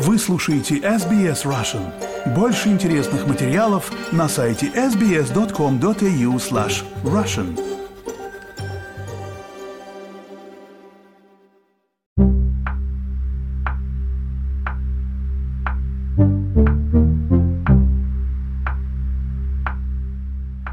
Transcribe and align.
Вы 0.00 0.16
слушаете 0.16 0.76
SBS 0.76 1.44
Russian. 1.44 1.92
Больше 2.32 2.68
интересных 2.68 3.26
материалов 3.26 3.90
на 4.12 4.28
сайте 4.28 4.66
sbs.com.au 4.68 6.36
slash 6.36 6.84
russian. 7.02 7.58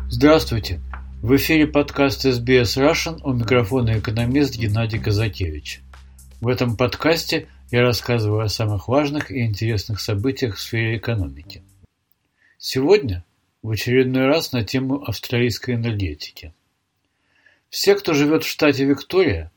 Здравствуйте! 0.08 0.80
В 1.24 1.36
эфире 1.36 1.66
подкаст 1.66 2.28
SBS 2.28 2.78
Russian 2.78 3.20
у 3.24 3.34
микрофона 3.34 3.98
экономист 3.98 4.56
Геннадий 4.56 5.00
Казакевич. 5.00 5.82
В 6.42 6.48
этом 6.48 6.78
подкасте 6.78 7.48
я 7.72 7.82
рассказываю 7.82 8.42
о 8.42 8.50
самых 8.50 8.88
важных 8.88 9.32
и 9.32 9.46
интересных 9.46 10.00
событиях 10.00 10.56
в 10.56 10.62
сфере 10.62 10.98
экономики. 10.98 11.64
Сегодня 12.58 13.26
в 13.62 13.72
очередной 13.72 14.28
раз 14.28 14.52
на 14.52 14.64
тему 14.64 15.04
австралийской 15.04 15.76
энергетики. 15.76 16.54
Все, 17.70 17.96
кто 17.96 18.14
живет 18.14 18.44
в 18.44 18.48
штате 18.48 18.86
Виктория, 18.86 19.52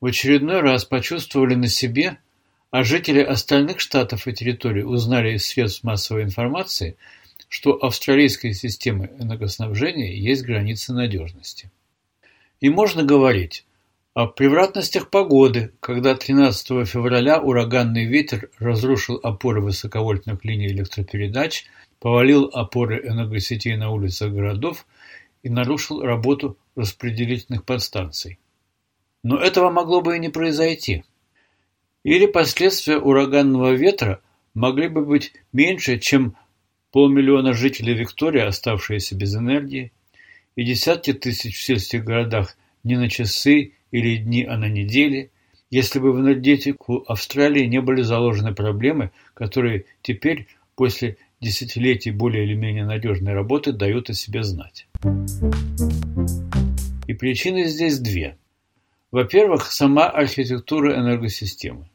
в 0.00 0.06
очередной 0.06 0.60
раз 0.60 0.84
почувствовали 0.84 1.54
на 1.54 1.68
себе, 1.68 2.18
а 2.70 2.82
жители 2.82 3.20
остальных 3.20 3.80
штатов 3.80 4.26
и 4.26 4.32
территорий 4.32 4.84
узнали 4.84 5.36
из 5.36 5.46
средств 5.46 5.84
массовой 5.84 6.22
информации– 6.22 6.96
что 7.54 7.74
австралийской 7.84 8.52
системы 8.52 9.12
энергоснабжения 9.20 10.12
есть 10.12 10.42
границы 10.42 10.92
надежности. 10.92 11.70
И 12.60 12.68
можно 12.68 13.04
говорить 13.04 13.64
о 14.14 14.28
превратностях 14.28 15.10
погоды, 15.10 15.72
когда 15.80 16.14
13 16.14 16.88
февраля 16.88 17.40
ураганный 17.40 18.04
ветер 18.04 18.48
разрушил 18.60 19.18
опоры 19.20 19.60
высоковольтных 19.60 20.44
линий 20.44 20.68
электропередач, 20.68 21.66
повалил 21.98 22.48
опоры 22.52 23.04
энергосетей 23.04 23.76
на 23.76 23.90
улицах 23.90 24.32
городов 24.32 24.86
и 25.42 25.50
нарушил 25.50 26.00
работу 26.00 26.56
распределительных 26.76 27.64
подстанций. 27.64 28.38
Но 29.24 29.36
этого 29.36 29.70
могло 29.70 30.00
бы 30.00 30.16
и 30.16 30.20
не 30.20 30.28
произойти. 30.28 31.02
Или 32.04 32.26
последствия 32.26 32.98
ураганного 32.98 33.72
ветра 33.72 34.20
могли 34.54 34.86
бы 34.86 35.04
быть 35.04 35.32
меньше, 35.52 35.98
чем 35.98 36.36
полмиллиона 36.92 37.52
жителей 37.52 37.94
Виктории, 37.94 38.42
оставшиеся 38.42 39.16
без 39.16 39.34
энергии, 39.34 39.92
и 40.54 40.62
десятки 40.62 41.12
тысяч 41.12 41.56
в 41.56 41.62
сельских 41.62 42.04
городах 42.04 42.56
не 42.84 42.96
на 42.96 43.10
часы 43.10 43.72
или 43.94 44.16
дни, 44.16 44.42
а 44.42 44.58
на 44.58 44.68
недели, 44.68 45.30
если 45.70 46.00
бы 46.00 46.12
в 46.12 46.18
энергетику 46.18 47.04
Австралии 47.06 47.64
не 47.64 47.80
были 47.80 48.02
заложены 48.02 48.52
проблемы, 48.52 49.12
которые 49.34 49.84
теперь, 50.02 50.48
после 50.74 51.16
десятилетий 51.40 52.10
более 52.10 52.44
или 52.44 52.54
менее 52.54 52.86
надежной 52.86 53.34
работы, 53.34 53.70
дают 53.70 54.10
о 54.10 54.14
себе 54.14 54.42
знать. 54.42 54.88
И 57.06 57.14
причины 57.14 57.66
здесь 57.66 58.00
две. 58.00 58.36
Во-первых, 59.12 59.70
сама 59.70 60.08
архитектура 60.10 60.98
энергосистемы. 60.98 61.88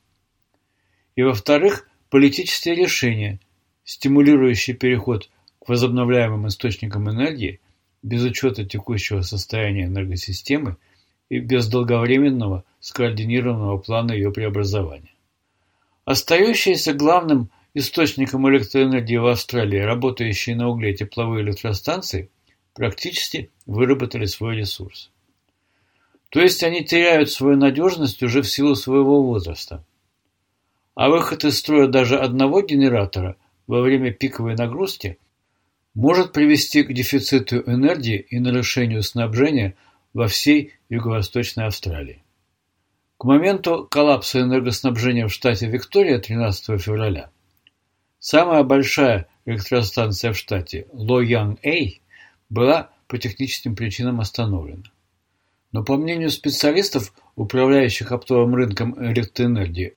И 1.17 1.21
во-вторых, 1.21 1.85
политические 2.09 2.75
решения, 2.75 3.41
стимулирующий 3.83 4.73
переход 4.73 5.29
к 5.61 5.67
возобновляемым 5.67 6.47
источникам 6.47 7.09
энергии 7.09 7.59
без 8.01 8.23
учета 8.23 8.63
текущего 8.63 9.19
состояния 9.19 9.83
энергосистемы 9.83 10.77
и 11.29 11.39
без 11.39 11.67
долговременного 11.67 12.63
скоординированного 12.79 13.77
плана 13.77 14.11
ее 14.11 14.31
преобразования. 14.31 15.13
Остающиеся 16.05 16.93
главным 16.93 17.49
источником 17.73 18.49
электроэнергии 18.49 19.17
в 19.17 19.27
Австралии, 19.27 19.79
работающие 19.79 20.55
на 20.55 20.69
угле 20.69 20.93
тепловые 20.93 21.43
электростанции, 21.43 22.29
практически 22.73 23.51
выработали 23.65 24.25
свой 24.25 24.55
ресурс. 24.55 25.11
То 26.29 26.41
есть 26.41 26.63
они 26.63 26.83
теряют 26.83 27.29
свою 27.31 27.57
надежность 27.57 28.23
уже 28.23 28.41
в 28.41 28.49
силу 28.49 28.75
своего 28.75 29.23
возраста. 29.23 29.83
А 30.95 31.09
выход 31.09 31.45
из 31.45 31.57
строя 31.57 31.87
даже 31.87 32.17
одного 32.17 32.61
генератора– 32.61 33.35
во 33.69 33.81
время 33.81 34.11
пиковой 34.11 34.55
нагрузки 34.55 35.19
может 35.93 36.33
привести 36.33 36.81
к 36.81 36.91
дефициту 36.91 37.57
энергии 37.57 38.17
и 38.17 38.39
нарушению 38.39 39.03
снабжения 39.03 39.75
во 40.13 40.27
всей 40.27 40.73
Юго-Восточной 40.89 41.65
Австралии. 41.65 42.23
К 43.17 43.25
моменту 43.25 43.87
коллапса 43.89 44.41
энергоснабжения 44.41 45.27
в 45.27 45.33
штате 45.33 45.67
Виктория 45.67 46.19
13 46.19 46.81
февраля 46.81 47.31
самая 48.19 48.63
большая 48.63 49.27
электростанция 49.45 50.33
в 50.33 50.37
штате 50.37 50.87
Лоянг-Эй 50.93 52.01
была 52.49 52.91
по 53.07 53.17
техническим 53.17 53.75
причинам 53.75 54.19
остановлена. 54.21 54.83
Но 55.71 55.83
по 55.83 55.97
мнению 55.97 56.29
специалистов, 56.29 57.13
управляющих 57.35 58.11
оптовым 58.11 58.55
рынком 58.55 58.95
электроэнергии, 59.11 59.95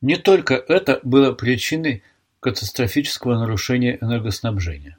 не 0.00 0.16
только 0.16 0.54
это 0.54 1.00
было 1.02 1.32
причиной 1.32 2.02
катастрофического 2.40 3.38
нарушения 3.38 3.98
энергоснабжения. 4.00 4.98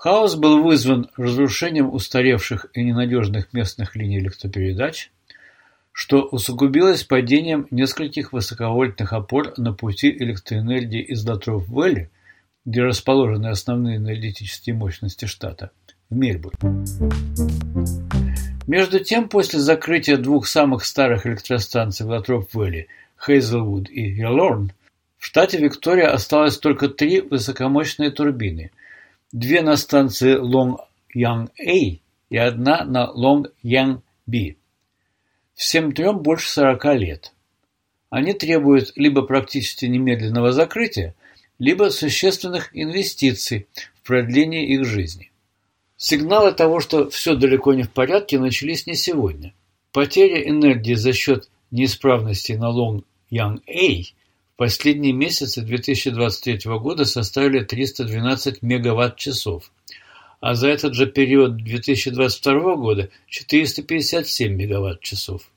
Хаос 0.00 0.34
был 0.34 0.62
вызван 0.62 1.10
разрушением 1.18 1.92
устаревших 1.92 2.68
и 2.72 2.82
ненадежных 2.82 3.52
местных 3.52 3.96
линий 3.96 4.18
электропередач, 4.18 5.10
что 5.92 6.22
усугубилось 6.22 7.04
падением 7.04 7.66
нескольких 7.70 8.32
высоковольтных 8.32 9.12
опор 9.12 9.52
на 9.58 9.74
пути 9.74 10.10
электроэнергии 10.10 11.02
из 11.02 11.22
Латров-Вэлли, 11.26 12.08
где 12.64 12.82
расположены 12.82 13.48
основные 13.48 13.98
энергетические 13.98 14.74
мощности 14.74 15.26
штата, 15.26 15.70
в 16.08 16.16
Мельбурн. 16.16 16.86
Между 18.66 19.00
тем, 19.00 19.28
после 19.28 19.58
закрытия 19.58 20.16
двух 20.16 20.46
самых 20.46 20.86
старых 20.86 21.26
электростанций 21.26 22.06
в 22.06 22.10
Латроп-Вэлли, 22.10 22.86
Хейзелвуд 23.22 23.90
и 23.90 24.00
Ялорн, 24.00 24.72
в 25.18 25.26
штате 25.26 25.58
Виктория 25.58 26.10
осталось 26.10 26.56
только 26.56 26.88
три 26.88 27.20
высокомощные 27.20 28.10
турбины, 28.10 28.70
две 29.32 29.62
на 29.62 29.76
станции 29.76 30.36
Лой-Янг-А 30.36 32.00
и 32.30 32.36
одна 32.36 32.84
на 32.84 33.10
Лой-Янг-Б. 33.10 34.56
Всем 35.54 35.92
трем 35.92 36.18
больше 36.20 36.50
сорока 36.50 36.94
лет. 36.94 37.32
Они 38.08 38.32
требуют 38.32 38.92
либо 38.96 39.22
практически 39.22 39.86
немедленного 39.86 40.52
закрытия, 40.52 41.14
либо 41.58 41.90
существенных 41.90 42.70
инвестиций 42.72 43.68
в 43.94 44.06
продление 44.06 44.66
их 44.66 44.84
жизни. 44.84 45.30
Сигналы 45.96 46.52
того, 46.52 46.80
что 46.80 47.10
все 47.10 47.34
далеко 47.34 47.74
не 47.74 47.82
в 47.82 47.90
порядке, 47.90 48.38
начались 48.38 48.86
не 48.86 48.94
сегодня. 48.94 49.52
Потеря 49.92 50.48
энергии 50.48 50.94
за 50.94 51.12
счет 51.12 51.50
неисправности 51.70 52.52
на 52.52 52.70
Лонг-Янг-А 52.70 54.14
Последние 54.60 55.14
месяцы 55.14 55.62
2023 55.62 56.70
года 56.80 57.06
составили 57.06 57.60
312 57.64 58.60
мегаватт-часов, 58.60 59.72
а 60.40 60.54
за 60.54 60.68
этот 60.68 60.92
же 60.92 61.06
период 61.06 61.56
2022 61.56 62.76
года 62.76 63.08
457 63.26 64.52
мегаватт-часов. 64.52 65.50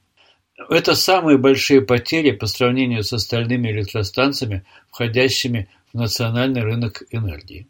Это 0.69 0.95
самые 0.95 1.37
большие 1.37 1.81
потери 1.81 2.31
по 2.31 2.45
сравнению 2.45 3.03
с 3.03 3.11
остальными 3.11 3.71
электростанциями, 3.71 4.63
входящими 4.89 5.67
в 5.91 5.97
национальный 5.97 6.61
рынок 6.61 7.03
энергии. 7.11 7.67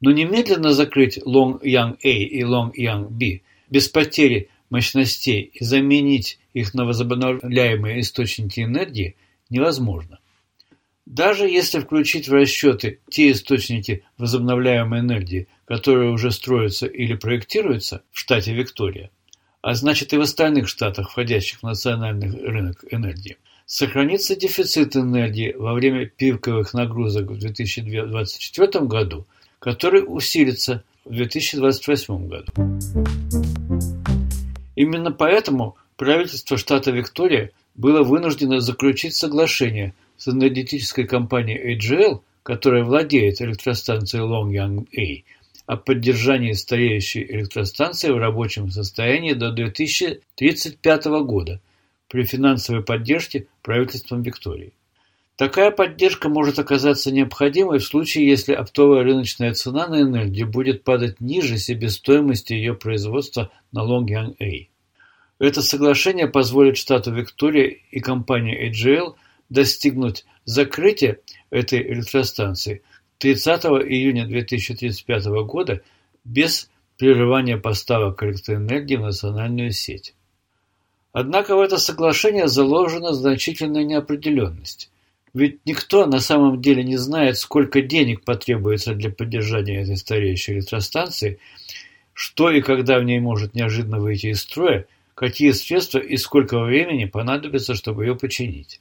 Но 0.00 0.10
немедленно 0.10 0.72
закрыть 0.72 1.18
Long 1.18 1.60
Yang 1.60 1.98
A 2.02 2.08
и 2.08 2.40
Long 2.40 2.72
Yang 2.74 3.08
B 3.10 3.40
без 3.68 3.90
потери 3.90 4.48
мощностей 4.70 5.50
и 5.52 5.62
заменить 5.62 6.38
их 6.54 6.72
на 6.72 6.86
возобновляемые 6.86 8.00
источники 8.00 8.60
энергии 8.60 9.16
невозможно. 9.50 10.18
Даже 11.06 11.46
если 11.46 11.80
включить 11.80 12.28
в 12.28 12.32
расчеты 12.32 13.00
те 13.10 13.30
источники 13.30 14.04
возобновляемой 14.16 15.00
энергии, 15.00 15.48
которые 15.66 16.10
уже 16.10 16.30
строятся 16.30 16.86
или 16.86 17.14
проектируются 17.14 18.02
в 18.10 18.18
штате 18.18 18.54
Виктория, 18.54 19.10
а 19.60 19.74
значит 19.74 20.12
и 20.12 20.16
в 20.16 20.22
остальных 20.22 20.68
штатах, 20.68 21.10
входящих 21.10 21.60
в 21.60 21.62
национальный 21.62 22.30
рынок 22.30 22.84
энергии, 22.90 23.36
сохранится 23.66 24.36
дефицит 24.36 24.96
энергии 24.96 25.52
во 25.52 25.74
время 25.74 26.06
пиковых 26.06 26.74
нагрузок 26.74 27.30
в 27.30 27.38
2024 27.38 28.84
году, 28.84 29.26
который 29.58 30.04
усилится 30.06 30.84
в 31.04 31.14
2028 31.14 32.28
году. 32.28 32.52
Именно 34.76 35.12
поэтому 35.12 35.76
правительство 35.96 36.56
штата 36.56 36.90
Виктория 36.90 37.50
было 37.74 38.02
вынуждено 38.02 38.60
заключить 38.60 39.14
соглашение 39.14 39.94
с 40.16 40.28
энергетической 40.28 41.04
компанией 41.04 41.76
AGL, 41.76 42.22
которая 42.42 42.84
владеет 42.84 43.40
электростанцией 43.40 44.24
Longyan 44.24 44.86
A, 44.96 45.24
о 45.66 45.76
поддержании 45.76 46.52
стареющей 46.52 47.24
электростанции 47.24 48.10
в 48.10 48.18
рабочем 48.18 48.70
состоянии 48.70 49.32
до 49.32 49.50
2035 49.50 51.04
года 51.24 51.60
при 52.08 52.24
финансовой 52.24 52.82
поддержке 52.82 53.46
правительством 53.62 54.22
Виктории. 54.22 54.72
Такая 55.36 55.72
поддержка 55.72 56.28
может 56.28 56.60
оказаться 56.60 57.10
необходимой 57.10 57.80
в 57.80 57.84
случае, 57.84 58.28
если 58.28 58.52
оптовая 58.52 59.02
рыночная 59.02 59.52
цена 59.52 59.88
на 59.88 60.02
энергию 60.02 60.46
будет 60.46 60.84
падать 60.84 61.20
ниже 61.20 61.58
себестоимости 61.58 62.52
ее 62.52 62.74
производства 62.74 63.50
на 63.72 63.82
Лонг-Янг-Эй. 63.82 64.68
Это 65.38 65.62
соглашение 65.62 66.28
позволит 66.28 66.76
штату 66.76 67.12
Виктория 67.12 67.76
и 67.90 68.00
компании 68.00 68.70
AGL 68.70 69.14
достигнуть 69.48 70.24
закрытия 70.44 71.18
этой 71.50 71.82
электростанции 71.82 72.82
30 73.18 73.64
июня 73.64 74.26
2035 74.26 75.26
года 75.46 75.82
без 76.24 76.70
прерывания 76.98 77.56
поставок 77.56 78.22
электроэнергии 78.22 78.96
в 78.96 79.02
национальную 79.02 79.72
сеть. 79.72 80.14
Однако 81.12 81.56
в 81.56 81.60
это 81.60 81.78
соглашение 81.78 82.48
заложена 82.48 83.12
значительная 83.12 83.84
неопределенность. 83.84 84.90
Ведь 85.32 85.64
никто 85.64 86.06
на 86.06 86.20
самом 86.20 86.60
деле 86.62 86.84
не 86.84 86.96
знает, 86.96 87.38
сколько 87.38 87.82
денег 87.82 88.24
потребуется 88.24 88.94
для 88.94 89.10
поддержания 89.10 89.82
этой 89.82 89.96
стареющей 89.96 90.54
электростанции, 90.54 91.38
что 92.12 92.50
и 92.50 92.60
когда 92.60 93.00
в 93.00 93.04
ней 93.04 93.18
может 93.18 93.54
неожиданно 93.54 93.98
выйти 93.98 94.28
из 94.28 94.42
строя, 94.42 94.86
какие 95.14 95.52
средства 95.52 95.98
и 95.98 96.16
сколько 96.16 96.60
времени 96.60 97.04
понадобится, 97.04 97.74
чтобы 97.74 98.04
ее 98.04 98.16
починить. 98.16 98.80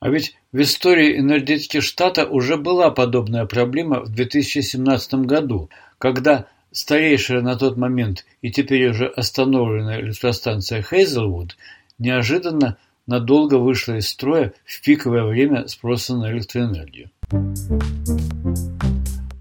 А 0.00 0.10
ведь 0.10 0.36
в 0.52 0.60
истории 0.60 1.18
энергетики 1.18 1.80
штата 1.80 2.26
уже 2.26 2.56
была 2.56 2.90
подобная 2.90 3.46
проблема 3.46 4.00
в 4.00 4.10
2017 4.10 5.14
году, 5.26 5.70
когда 5.98 6.46
старейшая 6.70 7.40
на 7.40 7.56
тот 7.56 7.76
момент 7.76 8.24
и 8.42 8.50
теперь 8.50 8.90
уже 8.90 9.06
остановленная 9.06 10.00
электростанция 10.00 10.82
Хейзелвуд 10.82 11.56
неожиданно 11.98 12.76
надолго 13.06 13.56
вышла 13.56 13.94
из 13.94 14.08
строя 14.08 14.52
в 14.64 14.80
пиковое 14.82 15.24
время 15.24 15.66
спроса 15.66 16.16
на 16.16 16.30
электроэнергию. 16.30 17.10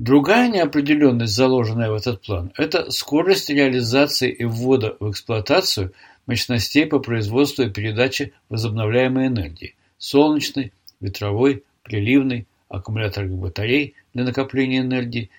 Другая 0.07 0.47
неопределенность, 0.47 1.35
заложенная 1.35 1.91
в 1.91 1.95
этот 1.95 2.21
план, 2.21 2.53
это 2.55 2.91
скорость 2.91 3.49
реализации 3.49 4.31
и 4.31 4.45
ввода 4.45 4.95
в 5.01 5.11
эксплуатацию 5.11 5.91
мощностей 6.27 6.85
по 6.85 6.99
производству 6.99 7.63
и 7.65 7.69
передаче 7.69 8.31
возобновляемой 8.47 9.27
энергии– 9.27 9.75
солнечной, 9.97 10.71
ветровой, 11.01 11.65
приливной, 11.83 12.47
аккумуляторных 12.69 13.37
батарей 13.37 13.95
для 14.13 14.23
накопления 14.23 14.79
энергии 14.79 15.29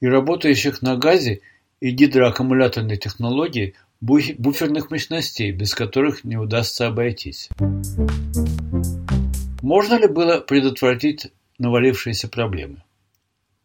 и 0.00 0.08
работающих 0.08 0.82
на 0.82 0.96
газе 0.96 1.40
и 1.78 1.90
гидроаккумуляторной 1.90 2.96
технологии 2.96 3.74
буферных 4.00 4.90
мощностей, 4.90 5.52
без 5.52 5.76
которых 5.76 6.24
не 6.24 6.36
удастся 6.36 6.88
обойтись. 6.88 7.50
Можно 9.62 9.94
ли 9.94 10.08
было 10.08 10.40
предотвратить 10.40 11.28
навалившиеся 11.58 12.26
проблемы? 12.26 12.82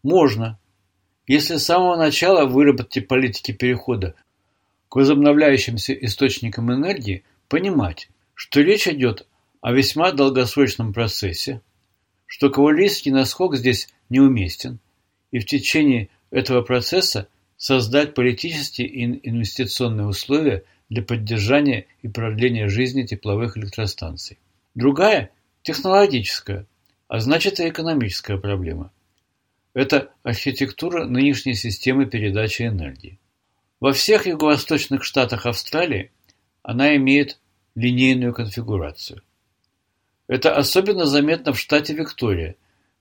Можно, 0.03 0.59
если 1.27 1.55
с 1.55 1.65
самого 1.65 1.95
начала 1.95 2.45
выработать 2.45 3.07
политики 3.07 3.53
перехода 3.53 4.15
к 4.89 4.97
возобновляющимся 4.97 5.94
источникам 5.94 6.71
энергии, 6.71 7.23
понимать, 7.47 8.09
что 8.35 8.61
речь 8.61 8.88
идет 8.88 9.25
о 9.61 9.71
весьма 9.71 10.11
долгосрочном 10.11 10.91
процессе, 10.94 11.61
что 12.25 12.50
кавалерийский 12.50 13.11
наскок 13.11 13.55
здесь 13.55 13.88
неуместен, 14.09 14.79
и 15.31 15.39
в 15.39 15.45
течение 15.45 16.09
этого 16.31 16.61
процесса 16.61 17.29
создать 17.56 18.13
политические 18.13 18.88
и 18.88 19.29
инвестиционные 19.29 20.06
условия 20.06 20.65
для 20.89 21.01
поддержания 21.01 21.85
и 22.01 22.09
продления 22.09 22.67
жизни 22.67 23.03
тепловых 23.03 23.57
электростанций. 23.57 24.38
Другая– 24.75 25.31
технологическая, 25.61 26.65
а 27.07 27.19
значит 27.19 27.59
и 27.59 27.69
экономическая 27.69 28.38
проблема. 28.38 28.91
Это 29.73 30.11
архитектура 30.21 31.05
нынешней 31.05 31.55
системы 31.55 32.05
передачи 32.05 32.63
энергии. 32.63 33.19
Во 33.79 33.91
всех 33.91 34.27
юго-восточных 34.27 35.03
штатах 35.03 35.45
Австралии 35.45 36.11
она 36.61 36.95
имеет 36.95 37.39
линейную 37.75 38.33
конфигурацию. 38.33 39.23
Это 40.27 40.55
особенно 40.55 41.05
заметно 41.05 41.53
в 41.53 41.59
штате 41.59 41.93
Виктория, 41.93 42.55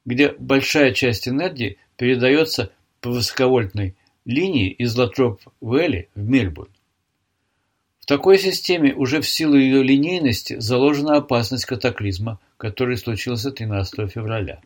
где 0.05 0.33
большая 0.33 0.93
часть 0.93 1.29
энергии 1.29 1.79
передается 1.97 2.73
по 3.01 3.11
высоковольтной 3.11 3.95
линии 4.25 4.71
из 4.71 4.97
Латроп-Вэлли 4.99 6.09
в 6.15 6.21
Мельбурн. 6.29 6.71
В 8.01 8.07
такой 8.07 8.39
системе 8.39 8.95
уже 8.95 9.21
в 9.21 9.29
силу 9.29 9.57
ее 9.57 9.83
линейности 9.83 10.59
заложена 10.59 11.19
опасность 11.19 11.67
катаклизма, 11.67 12.41
который 12.57 12.97
случился 12.97 13.53
13 13.53 14.11
февраля. 14.11 14.61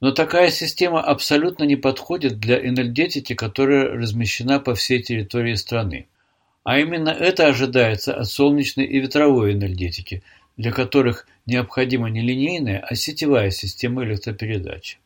Но 0.00 0.12
такая 0.12 0.50
система 0.50 1.02
абсолютно 1.02 1.64
не 1.64 1.76
подходит 1.76 2.38
для 2.38 2.58
энергетики, 2.58 3.34
которая 3.34 3.90
размещена 3.90 4.58
по 4.58 4.74
всей 4.74 5.02
территории 5.02 5.54
страны. 5.54 6.08
А 6.64 6.78
именно 6.78 7.10
это 7.10 7.46
ожидается 7.46 8.14
от 8.14 8.26
солнечной 8.26 8.86
и 8.86 8.98
ветровой 8.98 9.52
энергетики, 9.52 10.22
для 10.56 10.72
которых 10.72 11.26
необходима 11.44 12.08
не 12.08 12.22
линейная, 12.22 12.78
а 12.78 12.94
сетевая 12.94 13.50
система 13.50 14.04
электропередачи. 14.04 14.98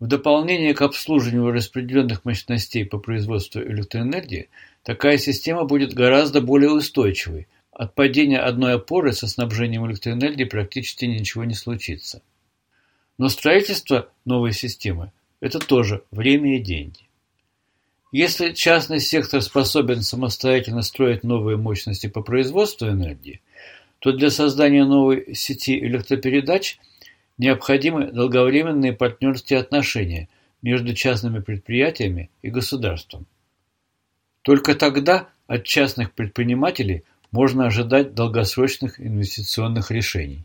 В 0.00 0.06
дополнение 0.06 0.74
к 0.74 0.82
обслуживанию 0.82 1.52
распределенных 1.52 2.24
мощностей 2.24 2.84
по 2.86 2.98
производству 2.98 3.60
электроэнергии, 3.60 4.48
такая 4.82 5.18
система 5.18 5.64
будет 5.64 5.92
гораздо 5.92 6.40
более 6.40 6.70
устойчивой. 6.70 7.48
От 7.70 7.94
падения 7.94 8.38
одной 8.38 8.74
опоры 8.74 9.12
со 9.12 9.28
снабжением 9.28 9.86
электроэнергии 9.86 10.44
практически 10.44 11.04
ничего 11.04 11.44
не 11.44 11.54
случится. 11.54 12.22
Но 13.20 13.28
строительство 13.28 14.08
новой 14.24 14.52
системы– 14.52 15.12
это 15.40 15.60
тоже 15.60 16.02
время 16.10 16.56
и 16.56 16.58
деньги. 16.58 17.08
Если 18.10 18.52
частный 18.52 18.98
сектор 18.98 19.42
способен 19.42 20.02
самостоятельно 20.02 20.82
строить 20.82 21.22
новые 21.22 21.56
мощности 21.56 22.08
по 22.08 22.22
производству 22.22 22.88
энергии, 22.88 23.40
то 24.00 24.10
для 24.10 24.30
создания 24.30 24.84
новой 24.84 25.34
сети 25.34 25.78
электропередач– 25.78 26.78
Необходимы 27.40 28.12
долговременные 28.12 28.92
партнерские 28.92 29.60
отношения 29.60 30.28
между 30.60 30.94
частными 30.94 31.38
предприятиями 31.38 32.28
и 32.42 32.50
государством. 32.50 33.24
Только 34.42 34.74
тогда 34.74 35.30
от 35.46 35.64
частных 35.64 36.12
предпринимателей 36.12 37.04
можно 37.30 37.64
ожидать 37.64 38.12
долгосрочных 38.12 39.00
инвестиционных 39.00 39.90
решений. 39.90 40.44